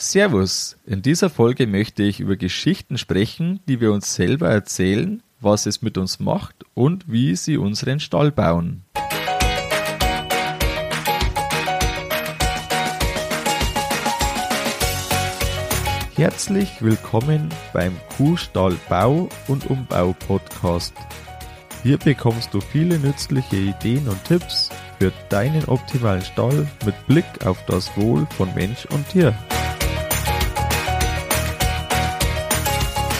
Servus, 0.00 0.76
in 0.86 1.02
dieser 1.02 1.28
Folge 1.28 1.66
möchte 1.66 2.04
ich 2.04 2.20
über 2.20 2.36
Geschichten 2.36 2.98
sprechen, 2.98 3.58
die 3.66 3.80
wir 3.80 3.92
uns 3.92 4.14
selber 4.14 4.48
erzählen, 4.48 5.24
was 5.40 5.66
es 5.66 5.82
mit 5.82 5.98
uns 5.98 6.20
macht 6.20 6.54
und 6.74 7.10
wie 7.10 7.34
sie 7.34 7.56
unseren 7.56 7.98
Stall 7.98 8.30
bauen. 8.30 8.84
Herzlich 16.14 16.80
willkommen 16.80 17.48
beim 17.72 17.96
Kuhstall 18.16 18.76
Bau 18.88 19.28
und 19.48 19.68
Umbau 19.68 20.14
Podcast. 20.28 20.94
Hier 21.82 21.98
bekommst 21.98 22.54
du 22.54 22.60
viele 22.60 23.00
nützliche 23.00 23.56
Ideen 23.56 24.06
und 24.08 24.22
Tipps 24.22 24.68
für 25.00 25.12
deinen 25.28 25.64
optimalen 25.64 26.22
Stall 26.22 26.68
mit 26.86 26.94
Blick 27.08 27.44
auf 27.44 27.64
das 27.66 27.96
Wohl 27.96 28.28
von 28.36 28.54
Mensch 28.54 28.86
und 28.86 29.08
Tier. 29.08 29.36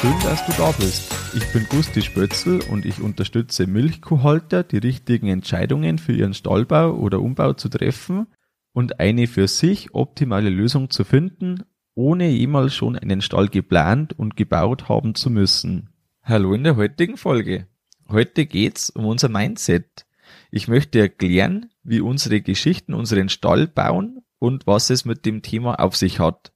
Schön, 0.01 0.15
dass 0.23 0.47
du 0.47 0.53
da 0.53 0.71
bist. 0.71 1.13
Ich 1.35 1.53
bin 1.53 1.67
Gusti 1.69 2.03
Spötzl 2.03 2.61
und 2.71 2.87
ich 2.87 3.01
unterstütze 3.01 3.67
Milchkuhhalter, 3.67 4.63
die 4.63 4.79
richtigen 4.79 5.27
Entscheidungen 5.27 5.99
für 5.99 6.13
ihren 6.13 6.35
Stallbau 6.35 6.93
oder 6.93 7.21
Umbau 7.21 7.55
zu 7.55 7.69
treffen 7.69 8.29
und 8.73 9.01
eine 9.01 9.27
für 9.27 9.49
sich 9.49 9.95
optimale 9.95 10.51
Lösung 10.51 10.91
zu 10.91 11.03
finden, 11.03 11.65
ohne 11.97 12.29
jemals 12.29 12.77
schon 12.77 12.95
einen 12.95 13.21
Stall 13.23 13.49
geplant 13.49 14.17
und 14.17 14.37
gebaut 14.37 14.89
haben 14.89 15.17
zu 15.17 15.31
müssen. 15.31 15.91
Hallo 16.23 16.55
in 16.55 16.63
der 16.63 16.77
heutigen 16.77 17.17
Folge. 17.17 17.67
Heute 18.09 18.47
geht's 18.47 18.91
um 18.91 19.05
unser 19.05 19.29
Mindset. 19.29 20.07
Ich 20.53 20.69
möchte 20.69 21.01
erklären, 21.01 21.71
wie 21.83 21.99
unsere 21.99 22.41
Geschichten 22.41 22.95
unseren 22.95 23.31
Stall 23.31 23.67
bauen 23.67 24.21
und 24.39 24.65
was 24.65 24.91
es 24.91 25.05
mit 25.05 25.27
dem 25.27 25.43
Thema 25.43 25.81
auf 25.81 25.97
sich 25.97 26.21
hat. 26.21 26.53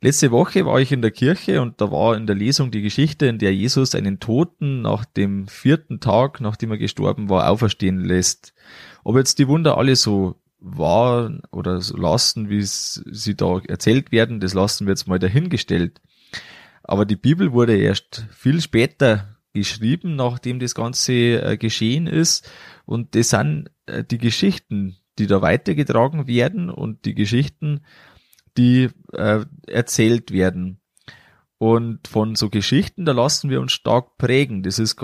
Letzte 0.00 0.30
Woche 0.30 0.66
war 0.66 0.80
ich 0.80 0.92
in 0.92 1.02
der 1.02 1.10
Kirche 1.10 1.62
und 1.62 1.80
da 1.80 1.90
war 1.90 2.16
in 2.16 2.26
der 2.26 2.36
Lesung 2.36 2.70
die 2.70 2.82
Geschichte, 2.82 3.26
in 3.26 3.38
der 3.38 3.54
Jesus 3.54 3.94
einen 3.94 4.20
Toten 4.20 4.82
nach 4.82 5.04
dem 5.04 5.48
vierten 5.48 6.00
Tag, 6.00 6.40
nachdem 6.40 6.70
er 6.70 6.78
gestorben 6.78 7.30
war, 7.30 7.48
auferstehen 7.48 8.04
lässt. 8.04 8.52
Ob 9.04 9.16
jetzt 9.16 9.38
die 9.38 9.48
Wunder 9.48 9.78
alle 9.78 9.96
so 9.96 10.36
waren 10.60 11.42
oder 11.50 11.80
so 11.80 11.96
lassen, 11.96 12.50
wie 12.50 12.62
sie 12.62 13.36
da 13.36 13.60
erzählt 13.66 14.12
werden, 14.12 14.40
das 14.40 14.54
lassen 14.54 14.86
wir 14.86 14.92
jetzt 14.92 15.08
mal 15.08 15.18
dahingestellt. 15.18 16.00
Aber 16.82 17.04
die 17.04 17.16
Bibel 17.16 17.52
wurde 17.52 17.76
erst 17.76 18.26
viel 18.30 18.60
später 18.60 19.36
geschrieben, 19.52 20.16
nachdem 20.16 20.60
das 20.60 20.74
Ganze 20.74 21.12
äh, 21.12 21.56
geschehen 21.56 22.06
ist. 22.06 22.48
Und 22.84 23.14
das 23.14 23.30
sind 23.30 23.70
äh, 23.86 24.04
die 24.04 24.18
Geschichten, 24.18 24.96
die 25.18 25.26
da 25.26 25.42
weitergetragen 25.42 26.26
werden 26.26 26.70
und 26.70 27.04
die 27.06 27.14
Geschichten, 27.14 27.80
die 28.56 28.90
äh, 29.12 29.44
erzählt 29.66 30.32
werden. 30.32 30.80
Und 31.58 32.06
von 32.06 32.34
so 32.34 32.50
Geschichten, 32.50 33.04
da 33.04 33.12
lassen 33.12 33.48
wir 33.48 33.60
uns 33.60 33.72
stark 33.72 34.18
prägen. 34.18 34.62
Das 34.62 34.78
ist, 34.78 34.96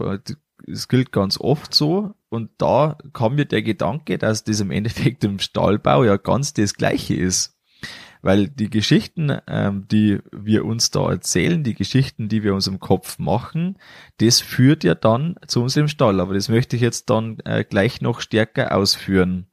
das 0.67 0.89
gilt 0.89 1.13
ganz 1.13 1.39
oft 1.41 1.75
so. 1.75 2.15
Und 2.29 2.51
da 2.59 2.99
kam 3.13 3.37
mir 3.37 3.47
der 3.47 3.63
Gedanke, 3.63 4.19
dass 4.19 4.45
das 4.45 4.61
im 4.61 4.71
Endeffekt 4.71 5.25
im 5.25 5.39
Stahlbau 5.39 6.05
ja 6.05 6.17
ganz 6.17 6.53
das 6.53 6.75
Gleiche 6.75 7.15
ist. 7.15 7.59
Weil 8.25 8.49
die 8.49 8.71
Geschichten, 8.71 9.37
ähm, 9.49 9.89
die 9.91 10.21
wir 10.31 10.65
uns 10.65 10.93
da 10.93 11.11
erzählen, 11.11 11.65
die 11.65 11.75
Geschichten, 11.75 12.29
die 12.29 12.45
wir 12.45 12.55
uns 12.55 12.69
im 12.69 12.79
Kopf 12.79 13.19
machen, 13.19 13.79
das 14.19 14.41
führt 14.41 14.85
ja 14.85 14.95
dann 14.95 15.35
zu 15.49 15.61
unserem 15.61 15.89
Stall. 15.89 16.21
Aber 16.21 16.35
das 16.35 16.49
möchte 16.49 16.77
ich 16.77 16.83
jetzt 16.83 17.11
dann 17.11 17.41
äh, 17.45 17.65
gleich 17.65 18.01
noch 18.01 18.21
stärker 18.21 18.77
ausführen. 18.77 19.49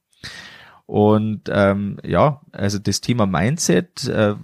Und 0.90 1.42
ähm, 1.52 1.98
ja, 2.02 2.40
also 2.50 2.80
das 2.80 3.00
Thema 3.00 3.24
Mindset, 3.24 4.08
äh, 4.08 4.34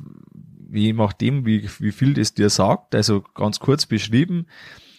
je 0.71 0.93
nachdem, 0.93 1.45
wie, 1.45 1.69
wie 1.81 1.91
viel 1.91 2.15
das 2.15 2.35
dir 2.35 2.51
sagt, 2.51 2.95
also 2.95 3.25
ganz 3.35 3.59
kurz 3.59 3.85
beschrieben, 3.85 4.47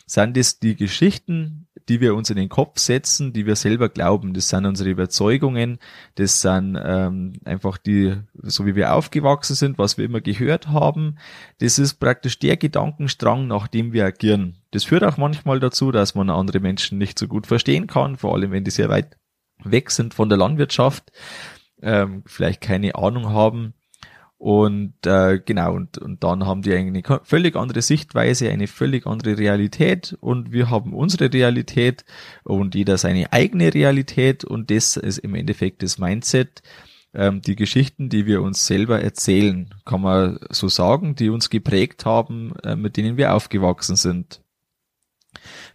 sind 0.05 0.35
das 0.35 0.59
die 0.59 0.75
Geschichten, 0.75 1.67
die 1.87 2.01
wir 2.01 2.15
uns 2.15 2.29
in 2.29 2.35
den 2.35 2.49
Kopf 2.49 2.79
setzen, 2.79 3.31
die 3.31 3.45
wir 3.45 3.55
selber 3.55 3.87
glauben. 3.87 4.33
Das 4.33 4.49
sind 4.49 4.65
unsere 4.65 4.89
Überzeugungen, 4.89 5.79
das 6.15 6.41
sind 6.41 6.77
ähm, 6.83 7.31
einfach 7.45 7.77
die, 7.77 8.17
so 8.43 8.65
wie 8.65 8.75
wir 8.75 8.93
aufgewachsen 8.93 9.55
sind, 9.55 9.77
was 9.77 9.97
wir 9.97 10.03
immer 10.03 10.19
gehört 10.19 10.67
haben. 10.67 11.15
Das 11.59 11.79
ist 11.79 11.93
praktisch 11.93 12.39
der 12.39 12.57
Gedankenstrang, 12.57 13.47
nach 13.47 13.69
dem 13.69 13.93
wir 13.93 14.03
agieren. 14.03 14.57
Das 14.71 14.83
führt 14.83 15.05
auch 15.05 15.15
manchmal 15.15 15.61
dazu, 15.61 15.93
dass 15.93 16.13
man 16.13 16.29
andere 16.29 16.59
Menschen 16.59 16.97
nicht 16.97 17.17
so 17.17 17.29
gut 17.29 17.47
verstehen 17.47 17.87
kann, 17.87 18.17
vor 18.17 18.33
allem 18.33 18.51
wenn 18.51 18.65
die 18.65 18.71
sehr 18.71 18.89
weit 18.89 19.15
weg 19.63 19.91
sind 19.91 20.13
von 20.13 20.29
der 20.29 20.37
Landwirtschaft, 20.37 21.11
ähm, 21.81 22.23
vielleicht 22.25 22.61
keine 22.61 22.95
Ahnung 22.95 23.29
haben. 23.29 23.73
Und 24.39 24.93
äh, 25.07 25.39
genau, 25.43 25.73
und, 25.73 25.97
und 25.97 26.23
dann 26.23 26.45
haben 26.45 26.61
die 26.61 26.71
eine 26.73 27.01
völlig 27.23 27.55
andere 27.55 27.81
Sichtweise, 27.81 28.51
eine 28.51 28.67
völlig 28.67 29.07
andere 29.07 29.35
Realität 29.35 30.15
und 30.19 30.51
wir 30.51 30.69
haben 30.69 30.93
unsere 30.93 31.33
Realität 31.33 32.05
und 32.43 32.75
jeder 32.75 32.99
seine 32.99 33.33
eigene 33.33 33.73
Realität 33.73 34.43
und 34.45 34.69
das 34.69 34.95
ist 34.95 35.17
im 35.17 35.33
Endeffekt 35.33 35.81
das 35.81 35.97
Mindset, 35.97 36.61
ähm, 37.15 37.41
die 37.41 37.55
Geschichten, 37.55 38.09
die 38.09 38.27
wir 38.27 38.43
uns 38.43 38.67
selber 38.67 39.01
erzählen, 39.01 39.73
kann 39.85 40.01
man 40.01 40.39
so 40.51 40.67
sagen, 40.67 41.15
die 41.15 41.29
uns 41.29 41.49
geprägt 41.49 42.05
haben, 42.05 42.53
äh, 42.63 42.75
mit 42.75 42.95
denen 42.95 43.17
wir 43.17 43.33
aufgewachsen 43.33 43.95
sind. 43.95 44.41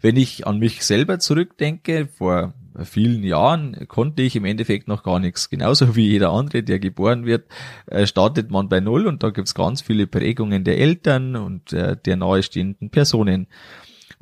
Wenn 0.00 0.16
ich 0.16 0.46
an 0.46 0.58
mich 0.58 0.84
selber 0.84 1.18
zurückdenke, 1.18 2.06
vor 2.06 2.54
vielen 2.84 3.22
Jahren 3.22 3.86
konnte 3.88 4.22
ich 4.22 4.36
im 4.36 4.44
Endeffekt 4.44 4.88
noch 4.88 5.02
gar 5.02 5.18
nichts. 5.18 5.50
Genauso 5.50 5.94
wie 5.96 6.08
jeder 6.08 6.30
andere, 6.30 6.62
der 6.62 6.78
geboren 6.78 7.26
wird, 7.26 7.44
äh, 7.86 8.06
startet 8.06 8.50
man 8.50 8.68
bei 8.68 8.80
Null 8.80 9.06
und 9.06 9.22
da 9.22 9.30
gibt's 9.30 9.54
ganz 9.54 9.82
viele 9.82 10.06
Prägungen 10.06 10.64
der 10.64 10.78
Eltern 10.78 11.36
und 11.36 11.72
äh, 11.72 11.96
der 11.96 12.16
nahestehenden 12.16 12.90
Personen. 12.90 13.46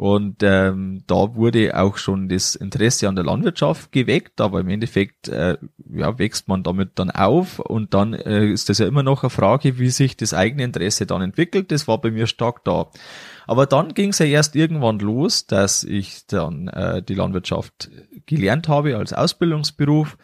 Und 0.00 0.42
ähm, 0.42 1.02
da 1.06 1.34
wurde 1.34 1.78
auch 1.78 1.98
schon 1.98 2.30
das 2.30 2.54
Interesse 2.54 3.06
an 3.06 3.16
der 3.16 3.24
Landwirtschaft 3.26 3.92
geweckt, 3.92 4.40
aber 4.40 4.60
im 4.60 4.70
Endeffekt 4.70 5.28
äh, 5.28 5.58
ja, 5.92 6.18
wächst 6.18 6.48
man 6.48 6.62
damit 6.62 6.92
dann 6.94 7.10
auf 7.10 7.58
und 7.58 7.92
dann 7.92 8.14
äh, 8.14 8.46
ist 8.46 8.70
das 8.70 8.78
ja 8.78 8.86
immer 8.86 9.02
noch 9.02 9.24
eine 9.24 9.28
Frage, 9.28 9.78
wie 9.78 9.90
sich 9.90 10.16
das 10.16 10.32
eigene 10.32 10.64
Interesse 10.64 11.04
dann 11.04 11.20
entwickelt. 11.20 11.70
Das 11.70 11.86
war 11.86 12.00
bei 12.00 12.10
mir 12.10 12.26
stark 12.26 12.64
da. 12.64 12.86
Aber 13.46 13.66
dann 13.66 13.92
ging 13.92 14.08
es 14.08 14.20
ja 14.20 14.24
erst 14.24 14.56
irgendwann 14.56 15.00
los, 15.00 15.46
dass 15.46 15.84
ich 15.84 16.26
dann 16.26 16.68
äh, 16.68 17.02
die 17.02 17.12
Landwirtschaft 17.12 17.90
gelernt 18.24 18.68
habe 18.68 18.96
als 18.96 19.12
Ausbildungsberuf. 19.12 20.16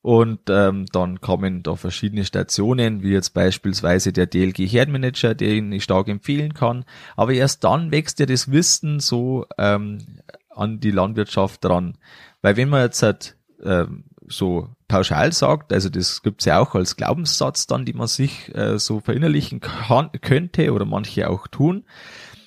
Und 0.00 0.40
ähm, 0.48 0.86
dann 0.92 1.20
kamen 1.20 1.62
da 1.62 1.74
verschiedene 1.74 2.24
Stationen, 2.24 3.02
wie 3.02 3.10
jetzt 3.10 3.34
beispielsweise 3.34 4.12
der 4.12 4.26
DLG 4.26 4.66
Herdmanager, 4.66 5.34
den 5.34 5.72
ich 5.72 5.84
stark 5.84 6.08
empfehlen 6.08 6.54
kann. 6.54 6.84
Aber 7.16 7.32
erst 7.32 7.64
dann 7.64 7.90
wächst 7.90 8.20
ja 8.20 8.26
das 8.26 8.50
Wissen 8.50 9.00
so 9.00 9.46
ähm, 9.58 10.20
an 10.50 10.80
die 10.80 10.92
Landwirtschaft 10.92 11.64
dran. 11.64 11.98
Weil 12.42 12.56
wenn 12.56 12.68
man 12.68 12.82
jetzt 12.82 13.02
halt, 13.02 13.36
ähm, 13.62 14.04
so 14.30 14.68
pauschal 14.88 15.32
sagt, 15.32 15.72
also 15.72 15.88
das 15.88 16.22
gibt's 16.22 16.44
ja 16.44 16.58
auch 16.58 16.74
als 16.74 16.96
Glaubenssatz 16.96 17.66
dann, 17.66 17.84
die 17.84 17.94
man 17.94 18.06
sich 18.06 18.54
äh, 18.54 18.78
so 18.78 19.00
verinnerlichen 19.00 19.60
kann, 19.60 20.10
könnte 20.20 20.72
oder 20.72 20.84
manche 20.84 21.28
auch 21.28 21.46
tun, 21.46 21.84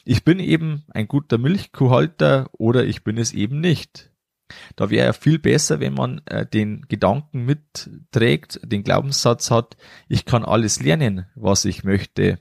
ich 0.03 0.23
bin 0.23 0.39
eben 0.39 0.83
ein 0.89 1.07
guter 1.07 1.37
Milchkuhhalter 1.37 2.49
oder 2.53 2.85
ich 2.85 3.03
bin 3.03 3.17
es 3.17 3.33
eben 3.33 3.59
nicht. 3.59 4.10
Da 4.75 4.89
wäre 4.89 5.07
ja 5.07 5.13
viel 5.13 5.39
besser, 5.39 5.79
wenn 5.79 5.93
man 5.93 6.21
äh, 6.25 6.45
den 6.45 6.85
Gedanken 6.87 7.45
mitträgt, 7.45 8.59
den 8.63 8.83
Glaubenssatz 8.83 9.51
hat, 9.51 9.77
ich 10.07 10.25
kann 10.25 10.43
alles 10.43 10.81
lernen, 10.81 11.25
was 11.35 11.65
ich 11.65 11.83
möchte. 11.83 12.39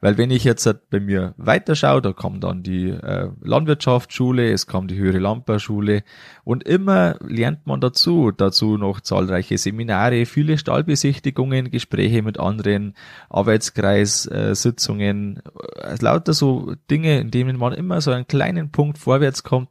Weil 0.00 0.16
wenn 0.18 0.30
ich 0.30 0.44
jetzt 0.44 0.68
bei 0.90 1.00
mir 1.00 1.34
weiterschaue, 1.36 2.00
da 2.00 2.12
kam 2.12 2.38
dann 2.40 2.62
die 2.62 2.90
äh, 2.90 3.30
Landwirtschaftsschule, 3.42 4.52
es 4.52 4.68
kam 4.68 4.88
die 4.88 4.96
höhere 4.96 5.18
Landbauschule 5.18 6.02
und 6.44 6.64
immer 6.64 7.16
lernt 7.26 7.66
man 7.66 7.80
dazu. 7.80 8.30
Dazu 8.30 8.76
noch 8.76 9.00
zahlreiche 9.00 9.56
Seminare, 9.58 10.24
viele 10.26 10.58
Stallbesichtigungen, 10.58 11.70
Gespräche 11.70 12.22
mit 12.22 12.38
anderen, 12.38 12.94
Arbeitskreissitzungen, 13.28 15.42
äh, 15.76 15.96
lauter 16.00 16.32
so 16.32 16.74
Dinge, 16.90 17.20
in 17.20 17.30
denen 17.30 17.58
man 17.58 17.72
immer 17.72 18.00
so 18.00 18.10
einen 18.12 18.26
kleinen 18.26 18.70
Punkt 18.70 18.98
vorwärts 18.98 19.42
kommt. 19.42 19.68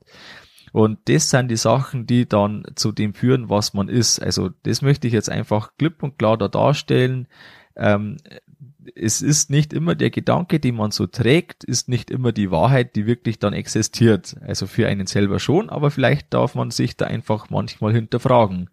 Und 0.78 1.00
das 1.06 1.32
sind 1.32 1.50
die 1.50 1.56
Sachen, 1.56 2.06
die 2.06 2.30
dann 2.30 2.64
zu 2.76 2.92
dem 2.92 3.16
führen, 3.16 3.50
was 3.50 3.74
man 3.74 3.90
ist. 3.90 4.20
Also 4.20 4.52
das 4.62 4.84
möchte 4.84 5.08
ich 5.08 5.14
jetzt 5.14 5.28
einfach 5.28 5.72
klipp 5.80 6.04
und 6.04 6.20
klar 6.20 6.38
da 6.38 6.50
darstellen. 6.50 7.28
Ähm, 7.76 8.18
es 8.94 9.24
ist 9.24 9.50
nicht 9.50 9.74
immer 9.74 9.96
der 9.96 10.12
Gedanke, 10.12 10.60
den 10.60 10.76
man 10.76 10.92
so 10.92 11.08
trägt, 11.08 11.64
ist 11.64 11.90
nicht 11.90 12.12
immer 12.12 12.32
die 12.32 12.52
Wahrheit, 12.52 12.96
die 12.96 13.08
wirklich 13.08 13.40
dann 13.40 13.54
existiert. 13.54 14.36
Also 14.42 14.68
für 14.68 14.88
einen 14.88 15.08
selber 15.08 15.40
schon, 15.40 15.72
aber 15.72 15.90
vielleicht 15.90 16.32
darf 16.36 16.54
man 16.54 16.70
sich 16.70 16.96
da 16.96 17.06
einfach 17.06 17.50
manchmal 17.50 17.94
hinterfragen. 17.94 18.70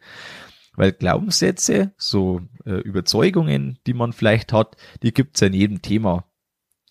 Weil 0.74 0.92
Glaubenssätze, 0.92 1.94
so 1.96 2.42
äh, 2.66 2.80
Überzeugungen, 2.82 3.78
die 3.86 3.94
man 3.94 4.12
vielleicht 4.12 4.52
hat, 4.52 4.76
die 5.02 5.14
gibt's 5.14 5.40
in 5.40 5.54
jedem 5.54 5.80
Thema. 5.80 6.26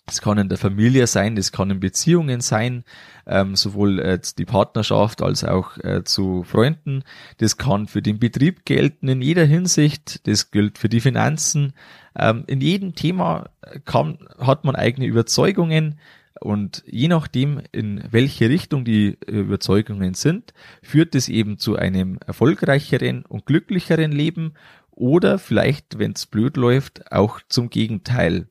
Das 0.06 0.20
kann 0.20 0.36
in 0.36 0.50
der 0.50 0.58
Familie 0.58 1.06
sein, 1.06 1.34
das 1.34 1.50
kann 1.50 1.70
in 1.70 1.80
Beziehungen 1.80 2.42
sein, 2.42 2.84
ähm, 3.26 3.56
sowohl 3.56 3.98
äh, 4.00 4.18
die 4.36 4.44
Partnerschaft 4.44 5.22
als 5.22 5.44
auch 5.44 5.78
äh, 5.78 6.04
zu 6.04 6.42
Freunden. 6.42 7.04
Das 7.38 7.56
kann 7.56 7.86
für 7.86 8.02
den 8.02 8.18
Betrieb 8.18 8.66
gelten 8.66 9.08
in 9.08 9.22
jeder 9.22 9.46
Hinsicht. 9.46 10.26
Das 10.26 10.50
gilt 10.50 10.76
für 10.76 10.90
die 10.90 11.00
Finanzen. 11.00 11.72
Ähm, 12.16 12.44
in 12.46 12.60
jedem 12.60 12.94
Thema 12.94 13.48
kann, 13.86 14.18
hat 14.38 14.64
man 14.64 14.76
eigene 14.76 15.06
Überzeugungen 15.06 15.98
und 16.40 16.84
je 16.86 17.08
nachdem, 17.08 17.62
in 17.72 18.04
welche 18.10 18.50
Richtung 18.50 18.84
die 18.84 19.16
Überzeugungen 19.26 20.12
sind, 20.12 20.52
führt 20.82 21.14
es 21.14 21.30
eben 21.30 21.58
zu 21.58 21.76
einem 21.76 22.18
erfolgreicheren 22.26 23.24
und 23.24 23.46
glücklicheren 23.46 24.12
Leben 24.12 24.52
oder 24.90 25.38
vielleicht, 25.38 25.98
wenn 25.98 26.12
es 26.12 26.26
blöd 26.26 26.58
läuft, 26.58 27.10
auch 27.10 27.40
zum 27.48 27.70
Gegenteil 27.70 28.48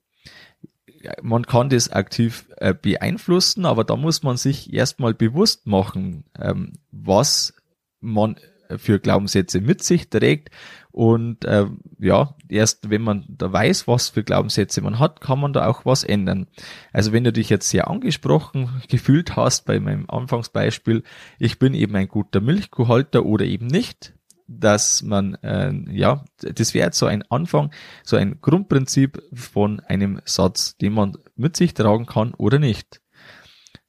man 1.21 1.45
kann 1.45 1.69
das 1.69 1.91
aktiv 1.91 2.45
äh, 2.57 2.73
beeinflussen, 2.73 3.65
aber 3.65 3.83
da 3.83 3.95
muss 3.95 4.23
man 4.23 4.37
sich 4.37 4.73
erstmal 4.73 5.13
bewusst 5.13 5.67
machen, 5.67 6.25
ähm, 6.39 6.73
was 6.91 7.53
man 7.99 8.37
für 8.77 8.99
Glaubenssätze 8.99 9.61
mit 9.61 9.83
sich 9.83 10.09
trägt. 10.09 10.49
Und 10.91 11.43
äh, 11.45 11.65
ja, 11.99 12.35
erst 12.49 12.89
wenn 12.89 13.01
man 13.01 13.25
da 13.27 13.51
weiß, 13.51 13.87
was 13.87 14.09
für 14.09 14.23
Glaubenssätze 14.23 14.81
man 14.81 14.99
hat, 14.99 15.21
kann 15.21 15.39
man 15.39 15.53
da 15.53 15.67
auch 15.67 15.85
was 15.85 16.03
ändern. 16.03 16.47
Also 16.91 17.13
wenn 17.13 17.23
du 17.23 17.33
dich 17.33 17.49
jetzt 17.49 17.69
sehr 17.69 17.87
angesprochen 17.87 18.81
gefühlt 18.89 19.35
hast 19.35 19.65
bei 19.65 19.79
meinem 19.79 20.09
Anfangsbeispiel, 20.09 21.03
ich 21.39 21.57
bin 21.57 21.73
eben 21.73 21.95
ein 21.95 22.07
guter 22.07 22.41
Milchkuhhalter 22.41 23.25
oder 23.25 23.45
eben 23.45 23.67
nicht, 23.67 24.13
dass 24.47 25.01
man, 25.03 25.35
äh, 25.35 25.73
ja, 25.91 26.23
das 26.39 26.73
wäre 26.73 26.91
so 26.93 27.05
ein 27.05 27.23
Anfang, 27.29 27.71
so 28.03 28.17
ein 28.17 28.39
Grundprinzip 28.41 29.21
von 29.33 29.79
einem 29.81 30.21
Satz, 30.25 30.77
den 30.77 30.93
man 30.93 31.17
mit 31.35 31.55
sich 31.57 31.73
tragen 31.73 32.05
kann 32.05 32.33
oder 32.33 32.59
nicht. 32.59 33.01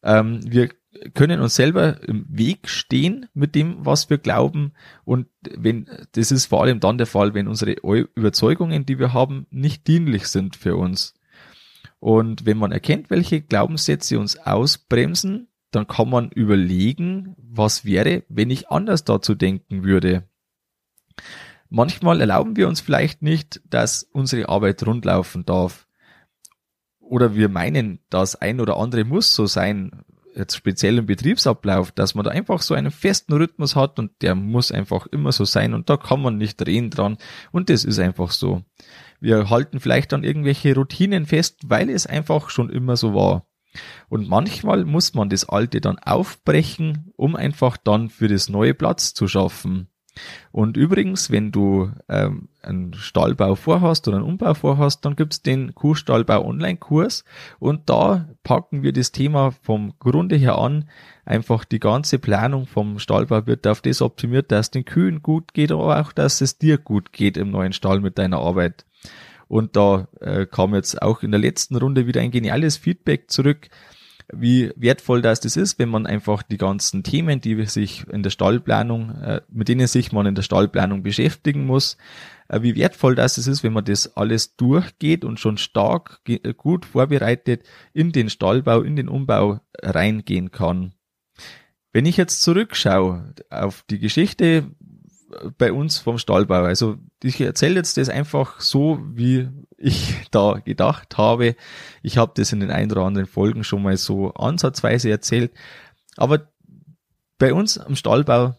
Ähm, 0.02 0.40
wir 0.44 0.70
können 1.14 1.40
uns 1.40 1.56
selber 1.56 2.02
im 2.06 2.26
Weg 2.28 2.68
stehen 2.68 3.26
mit 3.34 3.54
dem, 3.54 3.84
was 3.84 4.10
wir 4.10 4.18
glauben. 4.18 4.72
Und 5.04 5.26
wenn, 5.40 5.88
das 6.12 6.30
ist 6.30 6.46
vor 6.46 6.62
allem 6.62 6.80
dann 6.80 6.98
der 6.98 7.06
Fall, 7.06 7.34
wenn 7.34 7.48
unsere 7.48 7.72
Überzeugungen, 7.72 8.86
die 8.86 8.98
wir 8.98 9.12
haben, 9.12 9.46
nicht 9.50 9.86
dienlich 9.86 10.28
sind 10.28 10.56
für 10.56 10.76
uns. 10.76 11.14
Und 11.98 12.46
wenn 12.46 12.58
man 12.58 12.72
erkennt, 12.72 13.10
welche 13.10 13.40
Glaubenssätze 13.40 14.18
uns 14.18 14.36
ausbremsen, 14.36 15.48
dann 15.70 15.86
kann 15.86 16.10
man 16.10 16.30
überlegen, 16.30 17.34
was 17.38 17.84
wäre, 17.84 18.24
wenn 18.28 18.50
ich 18.50 18.68
anders 18.68 19.04
dazu 19.04 19.34
denken 19.34 19.84
würde. 19.84 20.28
Manchmal 21.68 22.20
erlauben 22.20 22.56
wir 22.56 22.68
uns 22.68 22.80
vielleicht 22.80 23.22
nicht, 23.22 23.60
dass 23.68 24.04
unsere 24.04 24.48
Arbeit 24.48 24.86
rundlaufen 24.86 25.44
darf. 25.44 25.86
Oder 27.00 27.34
wir 27.34 27.48
meinen, 27.48 28.00
das 28.10 28.36
ein 28.36 28.60
oder 28.60 28.76
andere 28.76 29.04
muss 29.04 29.34
so 29.34 29.46
sein, 29.46 30.04
jetzt 30.34 30.56
speziell 30.56 30.98
im 30.98 31.06
Betriebsablauf, 31.06 31.92
dass 31.92 32.14
man 32.14 32.24
da 32.24 32.30
einfach 32.30 32.60
so 32.62 32.74
einen 32.74 32.90
festen 32.90 33.32
Rhythmus 33.34 33.76
hat 33.76 33.98
und 33.98 34.10
der 34.22 34.34
muss 34.34 34.72
einfach 34.72 35.06
immer 35.06 35.32
so 35.32 35.44
sein 35.44 35.74
und 35.74 35.90
da 35.90 35.96
kann 35.96 36.20
man 36.20 36.38
nicht 36.38 36.56
drehen 36.56 36.90
dran 36.90 37.18
und 37.52 37.70
das 37.70 37.84
ist 37.84 37.98
einfach 37.98 38.30
so. 38.30 38.62
Wir 39.20 39.50
halten 39.50 39.80
vielleicht 39.80 40.12
an 40.12 40.24
irgendwelche 40.24 40.74
Routinen 40.74 41.26
fest, 41.26 41.60
weil 41.64 41.88
es 41.88 42.06
einfach 42.06 42.50
schon 42.50 42.70
immer 42.70 42.96
so 42.96 43.14
war. 43.14 43.46
Und 44.08 44.28
manchmal 44.28 44.84
muss 44.84 45.14
man 45.14 45.28
das 45.28 45.48
Alte 45.48 45.80
dann 45.80 45.98
aufbrechen, 45.98 47.12
um 47.16 47.34
einfach 47.34 47.76
dann 47.76 48.10
für 48.10 48.28
das 48.28 48.48
neue 48.48 48.74
Platz 48.74 49.14
zu 49.14 49.26
schaffen. 49.26 49.88
Und 50.52 50.76
übrigens, 50.76 51.30
wenn 51.30 51.50
du 51.50 51.90
ähm, 52.08 52.48
einen 52.62 52.94
Stallbau 52.94 53.54
vorhast 53.54 54.06
oder 54.08 54.18
einen 54.18 54.26
Umbau 54.26 54.54
vorhast, 54.54 55.04
dann 55.04 55.16
gibt's 55.16 55.42
den 55.42 55.74
Kuhstallbau 55.74 56.44
Online-Kurs 56.44 57.24
und 57.58 57.88
da 57.90 58.28
packen 58.42 58.82
wir 58.82 58.92
das 58.92 59.12
Thema 59.12 59.50
vom 59.50 59.94
Grunde 59.98 60.36
her 60.36 60.58
an. 60.58 60.88
Einfach 61.24 61.64
die 61.64 61.80
ganze 61.80 62.18
Planung 62.18 62.66
vom 62.66 62.98
Stallbau 62.98 63.46
wird 63.46 63.66
auf 63.66 63.80
das 63.80 64.02
optimiert, 64.02 64.52
dass 64.52 64.70
den 64.70 64.84
Kühen 64.84 65.22
gut 65.22 65.54
geht, 65.54 65.72
aber 65.72 66.00
auch, 66.00 66.12
dass 66.12 66.40
es 66.40 66.58
dir 66.58 66.78
gut 66.78 67.12
geht 67.12 67.36
im 67.36 67.50
neuen 67.50 67.72
Stall 67.72 68.00
mit 68.00 68.18
deiner 68.18 68.38
Arbeit. 68.38 68.84
Und 69.48 69.76
da 69.76 70.08
äh, 70.20 70.46
kam 70.46 70.74
jetzt 70.74 71.02
auch 71.02 71.22
in 71.22 71.30
der 71.30 71.40
letzten 71.40 71.76
Runde 71.76 72.06
wieder 72.06 72.20
ein 72.20 72.30
geniales 72.30 72.76
Feedback 72.76 73.30
zurück 73.30 73.68
wie 74.32 74.72
wertvoll 74.76 75.22
das, 75.22 75.40
das 75.40 75.56
ist, 75.56 75.78
wenn 75.78 75.88
man 75.88 76.06
einfach 76.06 76.42
die 76.42 76.56
ganzen 76.56 77.02
Themen, 77.02 77.40
die 77.40 77.64
sich 77.66 78.06
in 78.08 78.22
der 78.22 78.30
Stallplanung, 78.30 79.10
äh, 79.10 79.40
mit 79.48 79.68
denen 79.68 79.86
sich 79.86 80.12
man 80.12 80.26
in 80.26 80.34
der 80.34 80.42
Stallplanung 80.42 81.02
beschäftigen 81.02 81.66
muss, 81.66 81.96
äh, 82.48 82.62
wie 82.62 82.76
wertvoll 82.76 83.14
das 83.14 83.38
ist, 83.38 83.62
wenn 83.62 83.72
man 83.72 83.84
das 83.84 84.16
alles 84.16 84.56
durchgeht 84.56 85.24
und 85.24 85.40
schon 85.40 85.58
stark 85.58 86.20
äh, 86.26 86.54
gut 86.54 86.84
vorbereitet 86.86 87.64
in 87.92 88.12
den 88.12 88.30
Stallbau, 88.30 88.80
in 88.80 88.96
den 88.96 89.08
Umbau 89.08 89.60
reingehen 89.82 90.50
kann. 90.50 90.92
Wenn 91.92 92.06
ich 92.06 92.16
jetzt 92.16 92.42
zurückschaue 92.42 93.34
auf 93.50 93.84
die 93.88 94.00
Geschichte 94.00 94.70
bei 95.58 95.72
uns 95.72 95.98
vom 95.98 96.18
Stallbau, 96.18 96.62
also 96.62 96.96
ich 97.22 97.40
erzähle 97.40 97.76
jetzt 97.76 97.96
das 97.96 98.08
einfach 98.08 98.60
so, 98.60 99.00
wie 99.12 99.48
ich 99.76 100.14
da 100.30 100.60
gedacht 100.64 101.16
habe. 101.18 101.56
Ich 102.02 102.18
habe 102.18 102.32
das 102.34 102.52
in 102.52 102.60
den 102.60 102.70
ein 102.70 102.90
oder 102.90 103.02
anderen 103.02 103.26
Folgen 103.26 103.64
schon 103.64 103.82
mal 103.82 103.96
so 103.96 104.32
ansatzweise 104.34 105.10
erzählt. 105.10 105.52
Aber 106.16 106.48
bei 107.38 107.52
uns 107.52 107.78
am 107.78 107.96
Stallbau, 107.96 108.56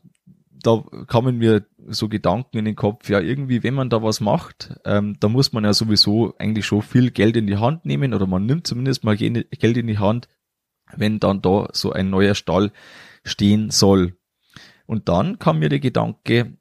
da 0.51 0.83
kamen 1.07 1.37
mir 1.37 1.65
so 1.87 2.09
Gedanken 2.09 2.57
in 2.57 2.65
den 2.65 2.75
Kopf, 2.75 3.09
ja 3.09 3.19
irgendwie, 3.19 3.63
wenn 3.63 3.75
man 3.75 3.89
da 3.89 4.01
was 4.01 4.19
macht, 4.19 4.75
ähm, 4.83 5.15
da 5.19 5.29
muss 5.29 5.53
man 5.53 5.63
ja 5.63 5.73
sowieso 5.73 6.35
eigentlich 6.39 6.65
schon 6.65 6.81
viel 6.81 7.11
Geld 7.11 7.37
in 7.37 7.47
die 7.47 7.57
Hand 7.57 7.85
nehmen 7.85 8.13
oder 8.13 8.25
man 8.25 8.45
nimmt 8.45 8.65
zumindest 8.65 9.03
mal 9.03 9.15
Geld 9.15 9.77
in 9.77 9.87
die 9.87 9.99
Hand, 9.99 10.27
wenn 10.95 11.19
dann 11.19 11.41
da 11.41 11.67
so 11.71 11.91
ein 11.91 12.09
neuer 12.09 12.35
Stall 12.35 12.71
stehen 13.23 13.69
soll. 13.69 14.17
Und 14.87 15.09
dann 15.09 15.39
kam 15.39 15.59
mir 15.59 15.69
der 15.69 15.79
Gedanke, 15.79 16.57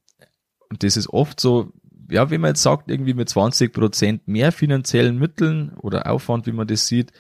das 0.83 0.97
ist 0.97 1.09
oft 1.09 1.41
so, 1.41 1.73
ja, 2.11 2.31
wenn 2.31 2.41
man 2.41 2.51
jetzt 2.51 2.63
sagt, 2.63 2.91
irgendwie 2.91 3.15
mit 3.15 3.29
20 3.29 3.73
Prozent 3.73 4.29
mehr 4.29 4.53
finanziellen 4.53 5.19
Mitteln 5.19 5.75
oder 5.75 6.11
Aufwand, 6.11 6.47
wie 6.47 6.53
man 6.53 6.67
das 6.67 6.87
sieht, 6.87 7.13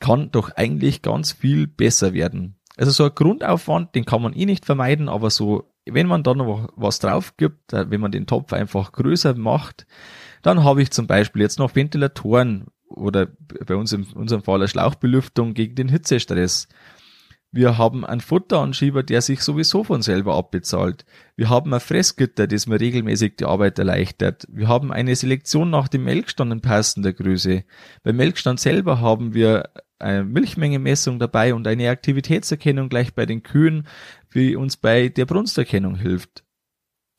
kann 0.00 0.30
doch 0.30 0.50
eigentlich 0.50 1.02
ganz 1.02 1.32
viel 1.32 1.66
besser 1.66 2.14
werden. 2.14 2.56
Also 2.76 2.90
so 2.90 3.04
ein 3.04 3.14
Grundaufwand, 3.14 3.94
den 3.94 4.04
kann 4.04 4.22
man 4.22 4.32
eh 4.32 4.46
nicht 4.46 4.64
vermeiden, 4.66 5.08
aber 5.08 5.30
so, 5.30 5.70
wenn 5.86 6.08
man 6.08 6.22
da 6.24 6.34
noch 6.34 6.68
was 6.76 6.98
drauf 6.98 7.36
gibt, 7.36 7.72
wenn 7.72 8.00
man 8.00 8.10
den 8.10 8.26
Topf 8.26 8.52
einfach 8.52 8.92
größer 8.92 9.34
macht, 9.34 9.86
dann 10.42 10.64
habe 10.64 10.82
ich 10.82 10.90
zum 10.90 11.06
Beispiel 11.06 11.42
jetzt 11.42 11.58
noch 11.58 11.74
Ventilatoren 11.76 12.66
oder 12.88 13.28
bei 13.66 13.76
uns 13.76 13.92
in 13.92 14.04
unserem 14.04 14.42
Fall 14.42 14.56
eine 14.56 14.68
Schlauchbelüftung 14.68 15.54
gegen 15.54 15.74
den 15.74 15.88
Hitzestress. 15.88 16.68
Wir 17.56 17.78
haben 17.78 18.04
einen 18.04 18.20
Futteranschieber, 18.20 19.04
der 19.04 19.22
sich 19.22 19.40
sowieso 19.42 19.84
von 19.84 20.02
selber 20.02 20.34
abbezahlt. 20.34 21.04
Wir 21.36 21.50
haben 21.50 21.72
ein 21.72 21.78
Fressgitter, 21.78 22.48
das 22.48 22.66
mir 22.66 22.80
regelmäßig 22.80 23.36
die 23.36 23.44
Arbeit 23.44 23.78
erleichtert. 23.78 24.44
Wir 24.50 24.66
haben 24.66 24.90
eine 24.90 25.14
Selektion 25.14 25.70
nach 25.70 25.86
dem 25.86 26.02
Melkstand 26.02 26.52
in 26.52 26.60
passender 26.60 27.12
Größe. 27.12 27.62
Beim 28.02 28.16
Melkstand 28.16 28.58
selber 28.58 29.00
haben 29.00 29.34
wir 29.34 29.70
eine 30.00 30.24
Milchmengemessung 30.24 31.20
dabei 31.20 31.54
und 31.54 31.68
eine 31.68 31.90
Aktivitätserkennung 31.90 32.88
gleich 32.88 33.14
bei 33.14 33.24
den 33.24 33.44
Kühen, 33.44 33.86
wie 34.30 34.56
uns 34.56 34.76
bei 34.76 35.08
der 35.08 35.24
Brunsterkennung 35.24 35.94
hilft. 35.94 36.42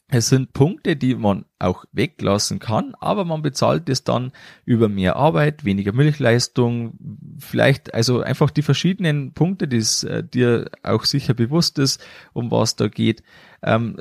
Es 0.07 0.29
sind 0.29 0.53
Punkte, 0.53 0.95
die 0.95 1.15
man 1.15 1.45
auch 1.57 1.85
weglassen 1.91 2.59
kann, 2.59 2.93
aber 3.00 3.25
man 3.25 3.41
bezahlt 3.41 3.89
es 3.89 4.03
dann 4.03 4.31
über 4.63 4.88
mehr 4.88 5.15
Arbeit, 5.15 5.65
weniger 5.65 5.93
Milchleistung, 5.93 7.00
vielleicht 7.39 7.93
also 7.95 8.21
einfach 8.21 8.51
die 8.51 8.62
verschiedenen 8.62 9.33
Punkte, 9.33 9.67
die 9.67 9.77
es 9.77 10.03
äh, 10.03 10.24
dir 10.24 10.69
auch 10.83 11.05
sicher 11.05 11.33
bewusst 11.33 11.79
ist, 11.79 12.05
um 12.33 12.51
was 12.51 12.75
da 12.75 12.88
geht. 12.88 13.24
Ähm, 13.63 13.97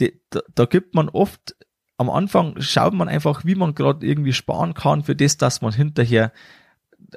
die, 0.00 0.20
da, 0.30 0.40
da 0.54 0.64
gibt 0.64 0.94
man 0.94 1.08
oft 1.08 1.54
am 1.96 2.10
Anfang 2.10 2.60
schaut 2.60 2.94
man 2.94 3.08
einfach, 3.08 3.44
wie 3.44 3.54
man 3.54 3.74
gerade 3.74 4.04
irgendwie 4.04 4.32
sparen 4.32 4.74
kann 4.74 5.04
für 5.04 5.14
das, 5.14 5.36
dass 5.36 5.62
man 5.62 5.72
hinterher 5.72 6.32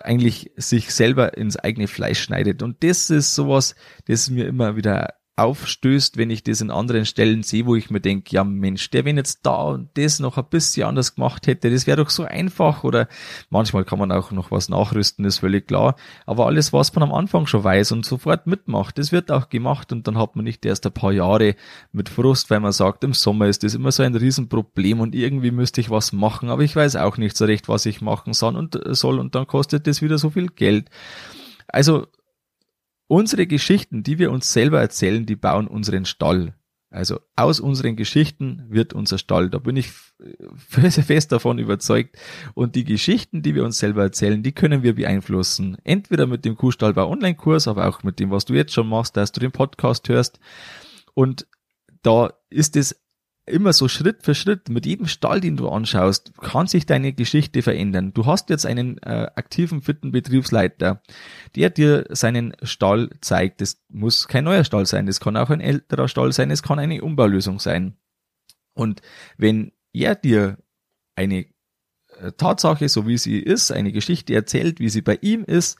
eigentlich 0.02 0.52
sich 0.56 0.94
selber 0.94 1.38
ins 1.38 1.58
eigene 1.58 1.88
Fleisch 1.88 2.22
schneidet. 2.22 2.62
Und 2.62 2.84
das 2.84 3.10
ist 3.10 3.34
sowas, 3.34 3.76
das 4.06 4.30
mir 4.30 4.48
immer 4.48 4.76
wieder 4.76 5.16
aufstößt, 5.38 6.18
wenn 6.18 6.32
ich 6.32 6.44
das 6.44 6.62
in 6.62 6.72
anderen 6.72 7.06
Stellen 7.06 7.44
sehe, 7.44 7.68
wo 7.68 7.76
ich 7.76 7.92
mir 7.92 8.02
denke, 8.02 8.36
ja 8.36 8.44
Mensch, 8.44 8.90
der 8.90 9.06
wenn 9.06 9.18
jetzt 9.18 9.46
da 9.46 9.62
und 9.66 9.90
das 9.94 10.20
noch 10.20 10.38
ein 10.38 10.46
bisschen 10.50 10.88
anders 10.88 11.14
gemacht 11.14 11.46
hätte, 11.46 11.70
das 11.70 11.86
wäre 11.86 12.04
doch 12.04 12.10
so 12.10 12.24
einfach. 12.24 12.84
Oder 12.84 13.08
manchmal 13.52 13.86
kann 13.86 14.00
man 14.00 14.12
auch 14.12 14.32
noch 14.32 14.50
was 14.50 14.68
nachrüsten, 14.68 15.26
ist 15.26 15.38
völlig 15.38 15.68
klar, 15.68 15.96
aber 16.26 16.48
alles, 16.48 16.74
was 16.74 16.94
man 16.96 17.04
am 17.04 17.14
Anfang 17.14 17.46
schon 17.46 17.64
weiß 17.64 17.92
und 17.92 18.04
sofort 18.04 18.48
mitmacht, 18.48 18.98
das 18.98 19.12
wird 19.12 19.32
auch 19.32 19.50
gemacht 19.50 19.92
und 19.92 20.08
dann 20.08 20.18
hat 20.18 20.36
man 20.36 20.44
nicht 20.44 20.66
erst 20.66 20.88
ein 20.88 20.92
paar 20.92 21.12
Jahre 21.12 21.56
mit 21.92 22.10
Frust, 22.10 22.50
weil 22.50 22.60
man 22.60 22.72
sagt, 22.72 23.04
im 23.04 23.14
Sommer 23.14 23.46
ist 23.46 23.64
das 23.64 23.76
immer 23.76 23.92
so 23.92 24.02
ein 24.02 24.16
Riesenproblem 24.16 25.00
und 25.00 25.14
irgendwie 25.14 25.52
müsste 25.52 25.82
ich 25.82 25.92
was 25.92 26.14
machen, 26.14 26.50
aber 26.50 26.64
ich 26.64 26.76
weiß 26.76 26.96
auch 26.96 27.18
nicht 27.18 27.38
so 27.38 27.46
recht, 27.46 27.70
was 27.70 27.86
ich 27.86 28.02
machen 28.02 28.34
soll 28.34 28.56
und, 28.56 28.80
soll 28.90 29.20
und 29.20 29.36
dann 29.36 29.46
kostet 29.46 29.86
das 29.86 30.02
wieder 30.02 30.18
so 30.18 30.32
viel 30.32 30.48
Geld. 30.48 30.90
Also 31.68 32.08
Unsere 33.08 33.48
Geschichten, 33.48 34.04
die 34.04 34.20
wir 34.20 34.32
uns 34.32 34.52
selber 34.52 34.82
erzählen, 34.82 35.26
die 35.26 35.36
bauen 35.36 35.68
unseren 35.68 36.06
Stall. 36.06 36.54
Also 36.90 37.20
aus 37.36 37.60
unseren 37.60 37.96
Geschichten 37.96 38.66
wird 38.70 38.94
unser 38.94 39.18
Stall. 39.18 39.50
Da 39.50 39.60
bin 39.60 39.76
ich 39.76 39.90
fest 40.58 41.32
davon 41.32 41.58
überzeugt. 41.58 42.18
Und 42.54 42.76
die 42.76 42.86
Geschichten, 42.86 43.42
die 43.42 43.56
wir 43.56 43.66
uns 43.66 43.78
selber 43.78 44.04
erzählen, 44.04 44.42
die 44.42 44.54
können 44.54 44.84
wir 44.84 44.96
beeinflussen. 44.96 45.78
Entweder 45.84 46.28
mit 46.28 46.46
dem 46.46 46.56
Kuhstallbau 46.56 47.10
Online-Kurs, 47.10 47.68
aber 47.68 47.88
auch 47.88 48.04
mit 48.04 48.20
dem, 48.20 48.32
was 48.32 48.46
du 48.46 48.54
jetzt 48.54 48.74
schon 48.74 48.88
machst, 48.88 49.18
dass 49.18 49.32
du 49.32 49.40
den 49.40 49.52
Podcast 49.52 50.08
hörst. 50.08 50.40
Und 51.14 51.48
da 52.04 52.32
ist 52.50 52.76
es 52.78 53.00
immer 53.48 53.74
so 53.74 53.88
Schritt 53.88 54.24
für 54.24 54.36
Schritt, 54.36 54.70
mit 54.70 54.86
jedem 54.86 55.08
Stall, 55.08 55.42
den 55.42 55.58
du 55.58 55.70
anschaust, 55.70 56.34
kann 56.42 56.68
sich 56.68 56.86
deine 56.86 57.14
Geschichte 57.14 57.62
verändern. 57.62 58.14
Du 58.14 58.26
hast 58.26 58.50
jetzt 58.50 58.66
einen 58.66 58.98
äh, 59.00 59.30
aktiven, 59.36 59.82
fitten 59.82 60.12
Betriebsleiter, 60.12 61.02
der 61.56 61.70
dir 61.70 62.06
seinen 62.10 62.56
Stall 62.62 63.10
zeigt. 63.22 63.62
Das 63.62 63.82
muss 63.90 64.28
kein 64.28 64.44
neuer 64.44 64.64
Stall 64.64 64.86
sein, 64.86 65.06
das 65.06 65.20
kann 65.20 65.38
auch 65.38 65.50
ein 65.50 65.62
älterer 65.62 66.08
Stall 66.08 66.34
sein, 66.34 66.52
es 66.52 66.62
kann 66.62 66.80
eine 66.80 67.02
Umbaulösung 67.02 67.60
sein. 67.60 67.96
Und 68.74 69.02
wenn 69.38 69.72
er 69.94 70.16
dir 70.16 70.58
eine 71.16 71.46
äh, 72.20 72.32
Tatsache, 72.38 72.90
so 72.90 73.08
wie 73.08 73.18
sie 73.18 73.40
ist, 73.40 73.72
eine 73.72 73.92
Geschichte 73.92 74.34
erzählt, 74.34 74.80
wie 74.80 74.90
sie 74.90 75.02
bei 75.02 75.18
ihm 75.22 75.44
ist, 75.44 75.78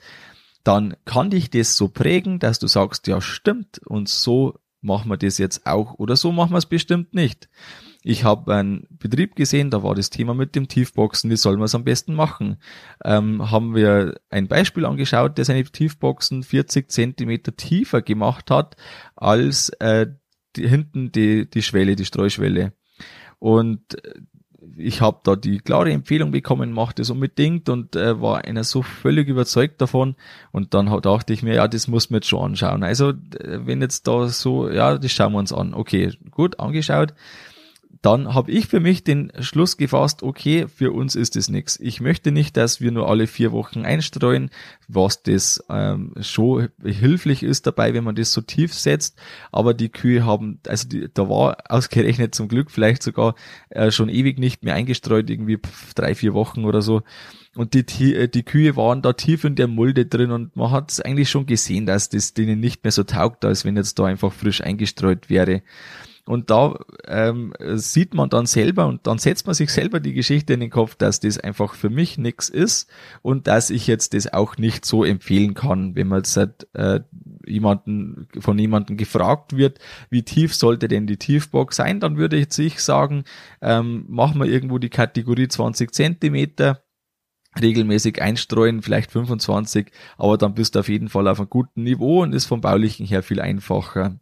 dann 0.64 0.96
kann 1.04 1.30
dich 1.30 1.50
das 1.50 1.76
so 1.76 1.88
prägen, 1.88 2.38
dass 2.38 2.58
du 2.58 2.66
sagst, 2.66 3.06
ja 3.06 3.20
stimmt, 3.20 3.78
und 3.86 4.08
so 4.08 4.58
machen 4.80 5.10
wir 5.10 5.16
das 5.16 5.38
jetzt 5.38 5.66
auch 5.66 5.94
oder 5.94 6.16
so 6.16 6.32
machen 6.32 6.52
wir 6.52 6.58
es 6.58 6.66
bestimmt 6.66 7.14
nicht. 7.14 7.48
Ich 8.02 8.24
habe 8.24 8.54
einen 8.54 8.86
Betrieb 8.90 9.34
gesehen, 9.34 9.70
da 9.70 9.82
war 9.82 9.94
das 9.94 10.10
Thema 10.10 10.32
mit 10.32 10.54
dem 10.54 10.68
Tiefboxen, 10.68 11.30
wie 11.30 11.36
soll 11.36 11.56
man 11.56 11.64
es 11.64 11.74
am 11.74 11.84
besten 11.84 12.14
machen? 12.14 12.58
Ähm, 13.04 13.50
haben 13.50 13.74
wir 13.74 14.20
ein 14.30 14.46
Beispiel 14.46 14.86
angeschaut, 14.86 15.36
der 15.36 15.44
seine 15.44 15.64
Tiefboxen 15.64 16.44
40 16.44 16.90
Zentimeter 16.90 17.56
tiefer 17.56 18.00
gemacht 18.02 18.50
hat 18.50 18.76
als 19.16 19.70
äh, 19.80 20.06
die, 20.56 20.68
hinten 20.68 21.10
die, 21.10 21.50
die 21.50 21.62
Schwelle, 21.62 21.96
die 21.96 22.04
Streuschwelle. 22.04 22.72
Und 23.40 23.96
ich 24.78 25.00
habe 25.00 25.18
da 25.24 25.36
die 25.36 25.58
klare 25.58 25.92
Empfehlung 25.92 26.30
bekommen, 26.30 26.72
mach 26.72 26.92
das 26.92 27.10
unbedingt 27.10 27.68
und 27.68 27.96
äh, 27.96 28.20
war 28.20 28.44
einer 28.44 28.64
so 28.64 28.82
völlig 28.82 29.28
überzeugt 29.28 29.80
davon 29.80 30.14
und 30.52 30.74
dann 30.74 30.86
dachte 31.02 31.32
ich 31.32 31.42
mir, 31.42 31.54
ja, 31.54 31.68
das 31.68 31.88
muss 31.88 32.10
man 32.10 32.18
jetzt 32.18 32.28
schon 32.28 32.52
anschauen. 32.52 32.82
Also 32.82 33.12
wenn 33.40 33.82
jetzt 33.82 34.06
da 34.06 34.28
so, 34.28 34.70
ja, 34.70 34.96
das 34.98 35.12
schauen 35.12 35.32
wir 35.32 35.38
uns 35.38 35.52
an. 35.52 35.74
Okay, 35.74 36.12
gut, 36.30 36.60
angeschaut 36.60 37.14
dann 38.02 38.34
habe 38.34 38.52
ich 38.52 38.66
für 38.68 38.80
mich 38.80 39.02
den 39.02 39.32
Schluss 39.40 39.76
gefasst, 39.76 40.22
okay, 40.22 40.66
für 40.68 40.92
uns 40.92 41.14
ist 41.16 41.36
das 41.36 41.48
nichts. 41.48 41.78
Ich 41.80 42.00
möchte 42.00 42.30
nicht, 42.30 42.56
dass 42.56 42.80
wir 42.80 42.92
nur 42.92 43.08
alle 43.08 43.26
vier 43.26 43.50
Wochen 43.52 43.84
einstreuen, 43.84 44.50
was 44.86 45.22
das 45.22 45.64
ähm, 45.68 46.14
schon 46.20 46.68
hilflich 46.84 47.42
ist 47.42 47.66
dabei, 47.66 47.94
wenn 47.94 48.04
man 48.04 48.14
das 48.14 48.32
so 48.32 48.40
tief 48.40 48.72
setzt. 48.72 49.18
Aber 49.50 49.74
die 49.74 49.88
Kühe 49.88 50.24
haben, 50.24 50.60
also 50.66 50.88
die, 50.88 51.08
da 51.12 51.28
war 51.28 51.56
ausgerechnet 51.68 52.34
zum 52.34 52.48
Glück 52.48 52.70
vielleicht 52.70 53.02
sogar 53.02 53.34
äh, 53.70 53.90
schon 53.90 54.08
ewig 54.08 54.38
nicht 54.38 54.62
mehr 54.62 54.74
eingestreut, 54.74 55.28
irgendwie 55.28 55.58
drei, 55.94 56.14
vier 56.14 56.34
Wochen 56.34 56.64
oder 56.64 56.82
so. 56.82 57.02
Und 57.56 57.74
die, 57.74 58.14
äh, 58.14 58.28
die 58.28 58.44
Kühe 58.44 58.76
waren 58.76 59.02
da 59.02 59.12
tief 59.12 59.42
in 59.42 59.56
der 59.56 59.66
Mulde 59.66 60.06
drin 60.06 60.30
und 60.30 60.54
man 60.54 60.70
hat 60.70 60.92
es 60.92 61.00
eigentlich 61.00 61.30
schon 61.30 61.46
gesehen, 61.46 61.86
dass 61.86 62.08
das 62.08 62.32
denen 62.32 62.60
nicht 62.60 62.84
mehr 62.84 62.92
so 62.92 63.02
taugt, 63.02 63.44
als 63.44 63.64
wenn 63.64 63.76
jetzt 63.76 63.98
da 63.98 64.04
einfach 64.04 64.32
frisch 64.32 64.60
eingestreut 64.60 65.28
wäre. 65.28 65.62
Und 66.28 66.50
da 66.50 66.78
ähm, 67.06 67.54
sieht 67.76 68.12
man 68.12 68.28
dann 68.28 68.44
selber 68.44 68.86
und 68.86 69.06
dann 69.06 69.16
setzt 69.16 69.46
man 69.46 69.54
sich 69.54 69.70
selber 69.70 69.98
die 69.98 70.12
Geschichte 70.12 70.52
in 70.52 70.60
den 70.60 70.68
Kopf, 70.68 70.94
dass 70.94 71.20
das 71.20 71.38
einfach 71.38 71.72
für 71.72 71.88
mich 71.88 72.18
nichts 72.18 72.50
ist 72.50 72.90
und 73.22 73.46
dass 73.46 73.70
ich 73.70 73.86
jetzt 73.86 74.12
das 74.12 74.30
auch 74.30 74.58
nicht 74.58 74.84
so 74.84 75.04
empfehlen 75.04 75.54
kann, 75.54 75.96
wenn 75.96 76.06
man 76.06 76.18
jetzt 76.18 76.36
äh, 76.74 77.00
jemanden 77.46 78.28
von 78.38 78.58
jemandem 78.58 78.98
gefragt 78.98 79.56
wird, 79.56 79.78
wie 80.10 80.22
tief 80.22 80.54
sollte 80.54 80.86
denn 80.86 81.06
die 81.06 81.16
Tiefbox 81.16 81.76
sein, 81.76 81.98
dann 81.98 82.18
würde 82.18 82.36
ich 82.36 82.52
sich 82.52 82.80
sagen, 82.80 83.24
ähm, 83.62 84.04
machen 84.06 84.38
wir 84.38 84.48
irgendwo 84.48 84.76
die 84.76 84.90
Kategorie 84.90 85.48
20 85.48 85.94
Zentimeter 85.94 86.82
regelmäßig 87.58 88.20
einstreuen, 88.20 88.82
vielleicht 88.82 89.12
25, 89.12 89.90
aber 90.18 90.36
dann 90.36 90.52
bist 90.52 90.74
du 90.74 90.80
auf 90.80 90.90
jeden 90.90 91.08
Fall 91.08 91.26
auf 91.26 91.40
einem 91.40 91.48
guten 91.48 91.84
Niveau 91.84 92.22
und 92.22 92.34
ist 92.34 92.44
vom 92.44 92.60
baulichen 92.60 93.06
her 93.06 93.22
viel 93.22 93.40
einfacher. 93.40 94.20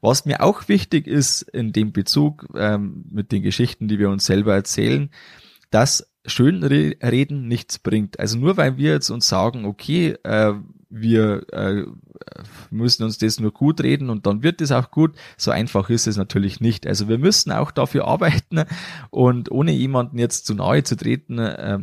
Was 0.00 0.24
mir 0.24 0.42
auch 0.42 0.68
wichtig 0.68 1.06
ist 1.06 1.42
in 1.42 1.72
dem 1.72 1.92
Bezug 1.92 2.46
ähm, 2.56 3.04
mit 3.10 3.32
den 3.32 3.42
Geschichten, 3.42 3.88
die 3.88 3.98
wir 3.98 4.10
uns 4.10 4.26
selber 4.26 4.54
erzählen, 4.54 5.10
dass 5.70 6.10
Schönreden 6.26 7.48
nichts 7.48 7.78
bringt. 7.78 8.18
Also 8.18 8.38
nur 8.38 8.56
weil 8.56 8.76
wir 8.76 8.92
jetzt 8.92 9.10
uns 9.10 9.28
sagen, 9.28 9.64
okay, 9.64 10.16
äh, 10.22 10.54
wir 10.94 11.44
äh, 11.52 11.84
müssen 12.70 13.02
uns 13.02 13.18
das 13.18 13.40
nur 13.40 13.52
gut 13.52 13.82
reden 13.82 14.10
und 14.10 14.26
dann 14.26 14.44
wird 14.44 14.60
es 14.60 14.70
auch 14.70 14.92
gut. 14.92 15.16
So 15.36 15.50
einfach 15.50 15.90
ist 15.90 16.06
es 16.06 16.16
natürlich 16.16 16.60
nicht. 16.60 16.86
Also 16.86 17.08
wir 17.08 17.18
müssen 17.18 17.50
auch 17.50 17.72
dafür 17.72 18.06
arbeiten 18.06 18.64
und 19.10 19.50
ohne 19.50 19.72
jemanden 19.72 20.18
jetzt 20.18 20.46
zu 20.46 20.54
nahe 20.54 20.84
zu 20.84 20.96
treten 20.96 21.38
äh, 21.38 21.80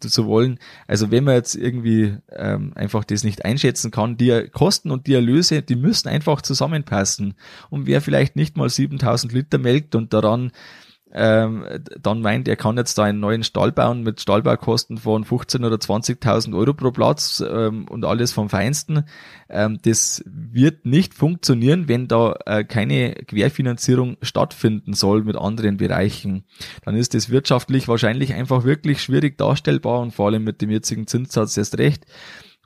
zu 0.00 0.26
wollen. 0.26 0.58
Also 0.86 1.10
wenn 1.10 1.24
man 1.24 1.34
jetzt 1.34 1.54
irgendwie 1.54 2.16
äh, 2.28 2.58
einfach 2.74 3.04
das 3.04 3.24
nicht 3.24 3.44
einschätzen 3.44 3.90
kann, 3.90 4.16
die 4.16 4.48
Kosten 4.50 4.90
und 4.90 5.06
die 5.06 5.14
Erlöse, 5.14 5.60
die 5.60 5.76
müssen 5.76 6.08
einfach 6.08 6.40
zusammenpassen. 6.40 7.34
Und 7.68 7.86
wer 7.86 8.00
vielleicht 8.00 8.36
nicht 8.36 8.56
mal 8.56 8.70
7000 8.70 9.32
Liter 9.34 9.58
melkt 9.58 9.94
und 9.94 10.14
daran 10.14 10.50
ähm, 11.12 11.64
dann 12.00 12.20
meint, 12.20 12.46
er 12.46 12.56
kann 12.56 12.76
jetzt 12.76 12.96
da 12.96 13.04
einen 13.04 13.18
neuen 13.18 13.42
Stall 13.42 13.72
bauen 13.72 14.02
mit 14.02 14.20
Stallbaukosten 14.20 14.98
von 14.98 15.24
15 15.24 15.64
oder 15.64 15.76
20.000 15.76 16.56
Euro 16.56 16.72
pro 16.72 16.92
Platz 16.92 17.42
ähm, 17.46 17.86
und 17.88 18.04
alles 18.04 18.32
vom 18.32 18.48
Feinsten. 18.48 19.04
Ähm, 19.48 19.78
das 19.82 20.22
wird 20.26 20.86
nicht 20.86 21.14
funktionieren, 21.14 21.88
wenn 21.88 22.06
da 22.06 22.36
äh, 22.46 22.62
keine 22.64 23.14
Querfinanzierung 23.14 24.18
stattfinden 24.22 24.94
soll 24.94 25.24
mit 25.24 25.36
anderen 25.36 25.78
Bereichen. 25.78 26.44
Dann 26.84 26.94
ist 26.94 27.14
das 27.14 27.30
wirtschaftlich 27.30 27.88
wahrscheinlich 27.88 28.34
einfach 28.34 28.64
wirklich 28.64 29.02
schwierig 29.02 29.36
darstellbar 29.36 30.00
und 30.00 30.12
vor 30.12 30.26
allem 30.26 30.44
mit 30.44 30.62
dem 30.62 30.70
jetzigen 30.70 31.08
Zinssatz 31.08 31.56
erst 31.56 31.78
recht. 31.78 32.06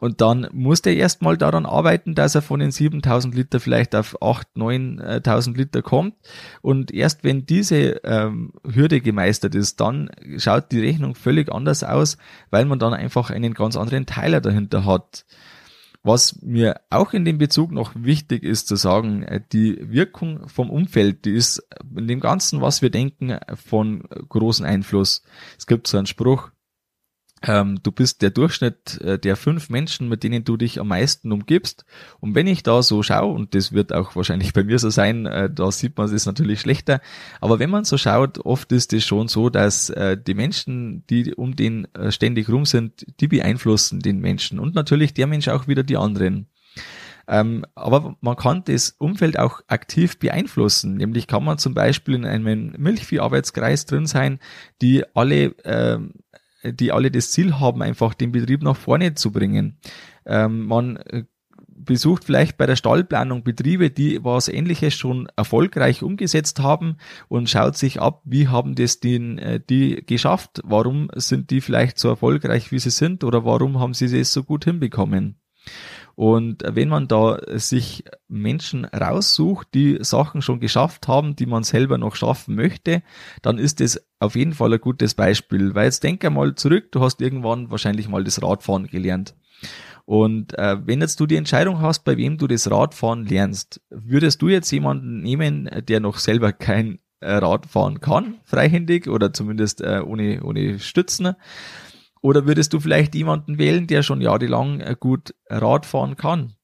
Und 0.01 0.21
dann 0.21 0.49
muss 0.53 0.83
der 0.83 0.97
erstmal 0.97 1.37
daran 1.37 1.67
arbeiten, 1.67 2.15
dass 2.15 2.35
er 2.35 2.43
von 2.43 2.61
den 2.61 2.73
7000 2.73 3.35
Liter 3.35 3.61
vielleicht 3.61 3.95
auf 3.95 4.21
8.000, 4.21 5.01
9.000 5.01 5.57
Liter 5.57 5.83
kommt. 5.83 6.15
Und 6.63 6.93
erst 6.93 7.23
wenn 7.23 7.47
diese 7.47 8.01
ähm, 8.05 8.53
Hürde 8.65 9.01
gemeistert 9.01 9.55
ist, 9.55 9.81
dann 9.81 10.11
schaut 10.37 10.73
die 10.73 10.81
Rechnung 10.81 11.15
völlig 11.15 11.51
anders 11.51 11.85
aus, 11.85 12.19
weil 12.51 12.65
man 12.65 12.79
dann 12.79 12.93
einfach 12.93 13.31
einen 13.31 13.55
ganz 13.55 13.77
anderen 13.77 14.07
Teiler 14.07 14.41
dahinter 14.41 14.85
hat. 14.85 15.25
Was 16.07 16.43
mir 16.43 16.83
auch 16.91 17.15
in 17.15 17.25
dem 17.25 17.39
Bezug 17.39 17.73
noch 17.73 17.93
wichtig 17.95 18.43
ist 18.43 18.69
zu 18.69 18.77
sagen, 18.77 19.23
äh, 19.23 19.41
die 19.53 19.79
Wirkung 19.91 20.49
vom 20.49 20.69
Umfeld, 20.69 21.25
die 21.25 21.33
ist 21.33 21.67
in 21.97 22.09
dem 22.09 22.21
Ganzen, 22.21 22.61
was 22.61 22.83
wir 22.83 22.91
denken, 22.91 23.39
von 23.55 24.03
großen 24.29 24.67
Einfluss. 24.67 25.23
Es 25.57 25.67
gibt 25.67 25.87
so 25.87 25.97
einen 25.97 26.07
Spruch, 26.07 26.51
ähm, 27.47 27.81
du 27.83 27.93
bist 27.93 28.23
der 28.23 28.31
Durchschnitt 28.31 29.01
äh, 29.01 29.19
der 29.19 29.37
fünf 29.37 29.69
Menschen, 29.69 30.09
mit 30.09 30.23
denen 30.23 30.45
du 30.45 30.57
dich 30.57 30.81
am 30.81 30.89
meisten 30.89 31.33
umgibst. 31.33 31.85
Und 32.21 32.35
wenn 32.35 32.47
ich 32.47 32.63
da 32.63 32.83
so 32.83 33.03
schaue, 33.03 33.35
und 33.35 33.55
das 33.55 33.73
wird 33.73 33.93
auch 33.93 34.17
wahrscheinlich 34.17 34.53
bei 34.53 34.65
mir 34.65 34.79
so 34.79 34.91
sein, 34.91 35.27
äh, 35.27 35.51
da 35.53 35.71
sieht 35.71 35.97
man 35.97 36.13
es 36.13 36.27
natürlich 36.27 36.61
schlechter, 36.61 37.01
aber 37.41 37.59
wenn 37.59 37.71
man 37.71 37.85
so 37.85 37.99
schaut, 37.99 38.39
oft 38.39 38.73
ist 38.73 38.93
es 38.93 39.05
schon 39.05 39.29
so, 39.29 39.51
dass 39.51 39.91
äh, 39.91 40.17
die 40.17 40.35
Menschen, 40.35 41.05
die 41.09 41.35
um 41.35 41.57
den 41.57 41.87
äh, 41.95 42.11
ständig 42.11 42.49
rum 42.49 42.65
sind, 42.65 43.05
die 43.21 43.29
beeinflussen 43.29 44.01
den 44.01 44.21
Menschen 44.21 44.59
und 44.59 44.75
natürlich 44.75 45.15
der 45.15 45.27
Mensch 45.27 45.49
auch 45.49 45.69
wieder 45.69 45.83
die 45.83 45.97
anderen. 45.97 46.49
Ähm, 47.27 47.65
aber 47.75 48.17
man 48.21 48.37
kann 48.37 48.65
das 48.65 48.91
Umfeld 48.99 49.39
auch 49.39 49.63
aktiv 49.67 50.19
beeinflussen. 50.19 50.97
Nämlich 50.97 51.27
kann 51.27 51.43
man 51.43 51.57
zum 51.57 51.73
Beispiel 51.73 52.15
in 52.17 52.27
einem 52.27 52.75
Milchvieharbeitskreis 52.77 53.87
drin 53.87 54.07
sein, 54.07 54.41
die 54.83 55.05
alle 55.15 55.55
ähm, 55.65 56.13
die 56.73 56.93
alle 56.93 57.11
das 57.11 57.31
Ziel 57.31 57.59
haben, 57.59 57.83
einfach 57.83 58.15
den 58.15 58.33
Betrieb 58.33 58.63
nach 58.63 58.77
vorne 58.77 59.15
zu 59.15 59.33
bringen. 59.33 59.79
Ähm, 60.27 60.67
man 60.67 60.97
äh, 60.97 61.25
besucht 61.77 62.25
vielleicht 62.25 62.57
bei 62.57 62.67
der 62.67 62.77
Stallplanung 62.77 63.45
Betriebe, 63.45 63.91
die 63.91 64.23
was 64.25 64.49
ähnliches 64.49 64.95
schon 64.95 65.29
erfolgreich 65.37 66.03
umgesetzt 66.03 66.61
haben 66.61 66.97
und 67.29 67.51
schaut 67.51 67.77
sich 67.77 68.01
ab, 68.01 68.23
wie 68.25 68.49
haben 68.49 68.75
das 68.75 69.01
den, 69.01 69.39
äh, 69.39 69.61
die 69.61 70.05
geschafft? 70.07 70.61
Warum 70.65 71.09
sind 71.15 71.51
die 71.51 71.61
vielleicht 71.61 71.99
so 71.99 72.09
erfolgreich, 72.09 72.73
wie 72.73 72.79
sie 72.79 72.91
sind 72.91 73.25
oder 73.25 73.45
warum 73.45 73.81
haben 73.81 73.95
sie 73.95 74.07
es 74.19 74.33
so 74.33 74.43
gut 74.43 74.65
hinbekommen? 74.65 75.37
Und 76.15 76.63
wenn 76.67 76.89
man 76.89 77.09
da 77.09 77.39
sich 77.59 78.05
Menschen 78.29 78.85
raussucht, 78.85 79.69
die 79.75 79.99
Sachen 80.01 80.43
schon 80.43 80.61
geschafft 80.61 81.09
haben, 81.09 81.37
die 81.37 81.47
man 81.47 81.65
selber 81.65 81.99
noch 81.99 82.15
schaffen 82.15 82.55
möchte, 82.55 83.03
dann 83.43 83.59
ist 83.59 83.81
das 83.81 84.01
auf 84.21 84.37
jeden 84.37 84.53
Fall 84.53 84.73
ein 84.73 84.81
gutes 84.81 85.15
Beispiel. 85.15 85.75
Weil 85.75 85.87
jetzt 85.87 86.05
denk 86.05 86.25
einmal 86.25 86.55
zurück, 86.55 86.93
du 86.93 87.01
hast 87.01 87.21
irgendwann 87.21 87.71
wahrscheinlich 87.71 88.09
mal 88.09 88.25
das 88.25 88.43
Radfahren 88.43 88.87
gelernt. 88.87 89.35
Und 90.05 90.57
äh, 90.59 90.77
wenn 90.87 91.01
jetzt 91.01 91.19
du 91.19 91.27
die 91.27 91.37
Entscheidung 91.37 91.81
hast, 91.81 92.05
bei 92.05 92.17
wem 92.17 92.37
du 92.37 92.47
das 92.47 92.71
Radfahren 92.71 93.25
lernst, 93.25 93.81
würdest 93.91 94.43
du 94.43 94.49
jetzt 94.49 94.71
jemanden 94.71 95.21
nehmen, 95.21 95.71
der 95.89 96.01
noch 96.01 96.19
selber 96.19 96.53
kein 96.53 96.99
äh, 97.21 97.33
Rad 97.33 97.67
fahren 97.67 98.01
kann, 98.01 98.37
freihändig 98.45 99.09
oder 99.09 99.33
zumindest 99.33 99.81
äh, 99.81 100.03
ohne, 100.05 100.43
ohne 100.45 100.79
Stützen, 100.79 101.35
oder 102.25 102.47
würdest 102.47 102.73
du 102.73 102.81
vielleicht 102.81 103.15
jemanden 103.15 103.59
wählen, 103.59 103.87
der 103.87 104.03
schon 104.03 104.23
jahrelang 104.23 104.81
äh, 104.81 104.97
gut 104.99 105.35
Rad 105.51 105.85
fahren 105.85 106.17
kann? 106.17 106.55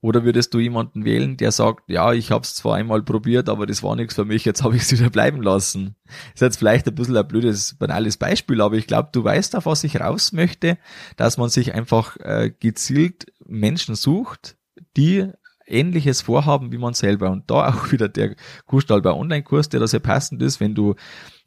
Oder 0.00 0.24
würdest 0.24 0.52
du 0.52 0.58
jemanden 0.58 1.04
wählen, 1.04 1.36
der 1.36 1.52
sagt, 1.52 1.88
ja, 1.88 2.12
ich 2.12 2.32
habe 2.32 2.42
es 2.42 2.56
zwar 2.56 2.74
einmal 2.74 3.04
probiert, 3.04 3.48
aber 3.48 3.66
das 3.66 3.84
war 3.84 3.94
nichts 3.94 4.16
für 4.16 4.24
mich, 4.24 4.44
jetzt 4.44 4.64
habe 4.64 4.74
ich 4.74 4.82
es 4.82 4.90
wieder 4.98 5.08
bleiben 5.08 5.40
lassen. 5.40 5.94
Ist 6.34 6.40
jetzt 6.40 6.56
vielleicht 6.56 6.88
ein 6.88 6.96
bisschen 6.96 7.16
ein 7.16 7.28
blödes, 7.28 7.76
banales 7.78 8.16
Beispiel, 8.16 8.60
aber 8.60 8.74
ich 8.74 8.88
glaube, 8.88 9.10
du 9.12 9.22
weißt, 9.22 9.54
auf 9.54 9.66
was 9.66 9.84
ich 9.84 10.00
raus 10.00 10.32
möchte, 10.32 10.78
dass 11.16 11.38
man 11.38 11.48
sich 11.48 11.72
einfach 11.72 12.16
äh, 12.16 12.50
gezielt 12.50 13.26
Menschen 13.46 13.94
sucht, 13.94 14.56
die 14.96 15.30
ähnliches 15.64 16.22
vorhaben 16.22 16.72
wie 16.72 16.78
man 16.78 16.94
selber. 16.94 17.30
Und 17.30 17.48
da 17.48 17.68
auch 17.68 17.92
wieder 17.92 18.08
der 18.08 18.34
Kuhstallbau 18.66 19.16
Online-Kurs, 19.16 19.68
der 19.68 19.78
da 19.78 19.86
sehr 19.86 20.00
passend 20.00 20.42
ist, 20.42 20.58
wenn 20.58 20.74
du 20.74 20.96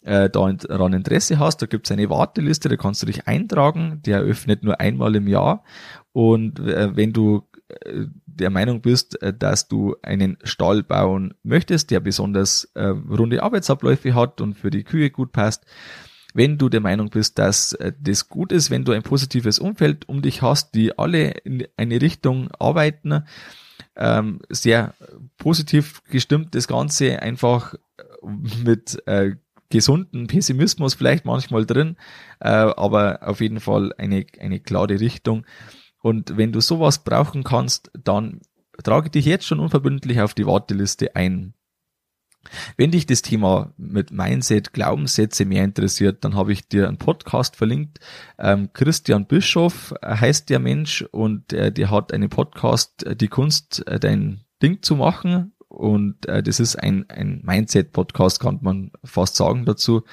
äh, 0.03 0.29
daran 0.29 0.93
Interesse 0.93 1.39
hast, 1.39 1.61
da 1.61 1.65
gibt's 1.65 1.91
eine 1.91 2.09
Warteliste, 2.09 2.69
da 2.69 2.75
kannst 2.75 3.01
du 3.01 3.05
dich 3.05 3.27
eintragen, 3.27 4.01
der 4.05 4.19
öffnet 4.19 4.63
nur 4.63 4.79
einmal 4.79 5.15
im 5.15 5.27
Jahr. 5.27 5.63
Und 6.11 6.59
äh, 6.59 6.95
wenn 6.95 7.13
du 7.13 7.43
äh, 7.69 8.05
der 8.25 8.49
Meinung 8.49 8.81
bist, 8.81 9.21
äh, 9.21 9.33
dass 9.33 9.67
du 9.67 9.95
einen 10.01 10.37
Stall 10.43 10.83
bauen 10.83 11.33
möchtest, 11.43 11.91
der 11.91 11.99
besonders 11.99 12.65
äh, 12.75 12.85
runde 12.85 13.43
Arbeitsabläufe 13.43 14.13
hat 14.13 14.41
und 14.41 14.55
für 14.55 14.69
die 14.69 14.83
Kühe 14.83 15.09
gut 15.09 15.31
passt, 15.31 15.65
wenn 16.33 16.57
du 16.57 16.67
der 16.67 16.81
Meinung 16.81 17.09
bist, 17.09 17.39
dass 17.39 17.73
äh, 17.73 17.93
das 17.99 18.27
gut 18.27 18.51
ist, 18.51 18.71
wenn 18.71 18.85
du 18.85 18.91
ein 18.91 19.03
positives 19.03 19.59
Umfeld 19.59 20.09
um 20.09 20.21
dich 20.21 20.41
hast, 20.41 20.75
die 20.75 20.97
alle 20.97 21.29
in 21.43 21.65
eine 21.77 22.01
Richtung 22.01 22.49
arbeiten, 22.59 23.23
ähm, 23.95 24.41
sehr 24.49 24.95
positiv 25.37 26.03
gestimmt 26.09 26.55
das 26.55 26.67
Ganze 26.67 27.21
einfach 27.21 27.75
mit 28.63 29.01
äh, 29.07 29.35
gesunden 29.73 30.27
Pessimismus 30.27 30.93
vielleicht 30.93 31.25
manchmal 31.25 31.65
drin, 31.65 31.97
äh, 32.39 32.49
aber 32.49 33.27
auf 33.27 33.41
jeden 33.41 33.59
Fall 33.59 33.91
eine, 33.97 34.23
eine 34.39 34.59
klare 34.59 34.99
Richtung. 34.99 35.47
Und 35.99 36.37
wenn 36.37 36.51
du 36.51 36.61
sowas 36.61 37.03
brauchen 37.03 37.43
kannst, 37.43 37.89
dann 37.99 38.41
trage 38.83 39.09
dich 39.09 39.25
jetzt 39.25 39.47
schon 39.47 39.59
unverbindlich 39.59 40.21
auf 40.21 40.35
die 40.35 40.45
Warteliste 40.45 41.15
ein. 41.15 41.55
Wenn 42.77 42.91
dich 42.91 43.07
das 43.07 43.23
Thema 43.23 43.73
mit 43.77 44.11
Mindset, 44.11 44.73
Glaubenssätze 44.73 45.43
mehr 45.45 45.63
interessiert, 45.63 46.23
dann 46.23 46.35
habe 46.35 46.53
ich 46.53 46.67
dir 46.67 46.87
einen 46.87 46.97
Podcast 46.97 47.55
verlinkt. 47.55 47.99
Ähm, 48.37 48.69
Christian 48.73 49.25
Bischoff 49.25 49.95
heißt 50.05 50.51
der 50.51 50.59
Mensch 50.59 51.01
und 51.11 51.51
äh, 51.51 51.71
der 51.71 51.89
hat 51.89 52.13
einen 52.13 52.29
Podcast, 52.29 53.07
äh, 53.07 53.15
die 53.15 53.29
Kunst, 53.29 53.87
äh, 53.87 53.99
dein 53.99 54.41
Ding 54.61 54.83
zu 54.83 54.95
machen. 54.97 55.52
Und 55.73 56.27
äh, 56.27 56.43
das 56.43 56.59
ist 56.59 56.75
ein, 56.75 57.05
ein 57.09 57.41
Mindset-Podcast, 57.43 58.39
kann 58.39 58.59
man 58.61 58.91
fast 59.03 59.35
sagen 59.35 59.65
dazu. 59.65 60.03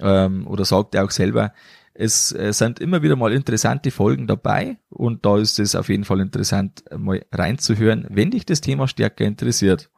Ähm, 0.00 0.46
oder 0.46 0.64
sagt 0.64 0.94
er 0.94 1.04
auch 1.04 1.10
selber. 1.10 1.52
Es 1.94 2.32
äh, 2.32 2.52
sind 2.52 2.78
immer 2.78 3.02
wieder 3.02 3.16
mal 3.16 3.32
interessante 3.32 3.90
Folgen 3.90 4.26
dabei 4.26 4.78
und 4.88 5.26
da 5.26 5.38
ist 5.38 5.58
es 5.58 5.74
auf 5.76 5.88
jeden 5.88 6.04
Fall 6.04 6.20
interessant, 6.20 6.84
mal 6.96 7.24
reinzuhören, 7.30 8.06
wenn 8.08 8.30
dich 8.30 8.46
das 8.46 8.60
Thema 8.60 8.88
stärker 8.88 9.24
interessiert. 9.24 9.90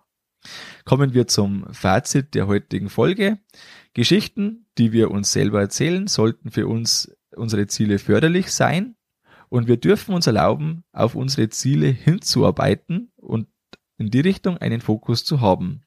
Kommen 0.84 1.14
wir 1.14 1.26
zum 1.26 1.66
Fazit 1.72 2.34
der 2.34 2.46
heutigen 2.46 2.90
Folge. 2.90 3.38
Geschichten, 3.94 4.66
die 4.76 4.92
wir 4.92 5.10
uns 5.10 5.32
selber 5.32 5.60
erzählen, 5.60 6.06
sollten 6.06 6.50
für 6.50 6.66
uns 6.66 7.16
unsere 7.34 7.66
Ziele 7.66 7.98
förderlich 7.98 8.50
sein 8.52 8.96
und 9.48 9.68
wir 9.68 9.76
dürfen 9.76 10.14
uns 10.14 10.26
erlauben, 10.26 10.84
auf 10.92 11.14
unsere 11.14 11.48
Ziele 11.48 11.88
hinzuarbeiten 11.88 13.12
und 13.16 13.48
in 13.98 14.10
die 14.10 14.20
Richtung 14.20 14.58
einen 14.58 14.80
Fokus 14.80 15.24
zu 15.24 15.40
haben. 15.40 15.82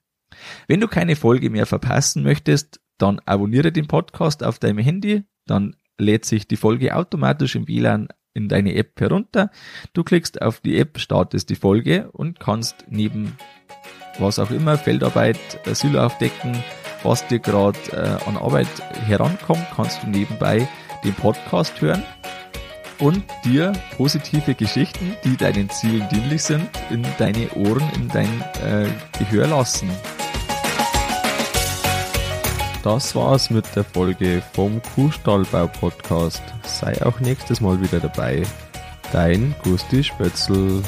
Wenn 0.68 0.80
du 0.80 0.88
keine 0.88 1.16
Folge 1.16 1.50
mehr 1.50 1.66
verpassen 1.66 2.24
möchtest, 2.24 2.80
dann 2.98 3.20
abonniere 3.26 3.72
den 3.72 3.88
Podcast 3.88 4.44
auf 4.44 4.60
deinem 4.60 4.80
Handy, 4.80 5.24
dann 5.46 5.76
lädt 5.98 6.26
sich 6.26 6.48
die 6.48 6.58
Folge 6.58 6.96
automatisch 6.96 7.56
im 7.56 7.68
WLAN 7.68 8.10
in 8.34 8.48
deine 8.48 8.76
App 8.76 9.00
herunter. 9.00 9.52
Du 9.94 10.04
klickst 10.04 10.42
auf 10.42 10.60
die 10.60 10.78
App, 10.78 11.00
startest 11.00 11.50
die 11.50 11.56
Folge 11.56 12.12
und 12.12 12.40
kannst 12.40 12.86
neben 12.88 13.36
was 14.20 14.40
auch 14.40 14.52
immer, 14.52 14.78
Feldarbeit, 14.78 15.40
Silo 15.74 16.06
aufdecken, 16.06 16.64
was 17.04 17.26
dir 17.28 17.40
gerade 17.40 17.80
äh, 17.92 18.28
an 18.28 18.38
Arbeit 18.38 18.68
herankommt, 19.06 19.66
kannst 19.76 20.04
du 20.04 20.08
nebenbei 20.08 20.68
den 21.04 21.14
Podcast 21.14 21.80
hören 21.82 22.04
und 23.00 23.24
dir 23.44 23.74
positive 23.98 24.56
Geschichten, 24.56 25.16
die 25.24 25.38
deinen 25.38 25.70
Zielen 25.70 26.08
dienlich 26.10 26.44
sind, 26.44 26.70
in 26.90 27.06
deine 27.18 27.50
Ohren, 27.56 27.90
in 27.96 28.08
dein 28.10 28.44
äh, 28.64 28.88
Gehör 29.18 29.48
lassen. 29.48 29.90
Das 32.84 33.14
war's 33.14 33.50
mit 33.50 33.66
der 33.76 33.84
Folge 33.84 34.42
vom 34.54 34.82
Kuhstallbau 34.96 35.68
Podcast. 35.68 36.42
Sei 36.64 37.06
auch 37.06 37.20
nächstes 37.20 37.60
Mal 37.60 37.82
wieder 37.82 38.00
dabei. 38.00 38.44
Dein 39.12 39.54
Gusti 39.64 40.04
Spötzl. 40.04 40.82